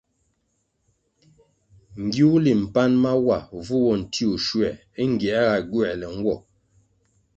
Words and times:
Ngiwuli 2.03 2.51
mpan 2.63 2.91
wa 3.27 3.37
vu 3.65 3.75
bo 3.83 3.91
ntiwuh 4.01 4.39
schuer 4.43 4.75
é 5.01 5.03
ngierga 5.11 5.57
gywerle 5.69 6.07
nwo. 6.17 6.35